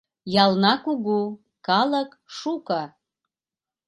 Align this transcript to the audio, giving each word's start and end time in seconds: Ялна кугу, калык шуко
Ялна 0.43 0.73
кугу, 0.83 1.19
калык 1.67 2.09
шуко 2.37 2.81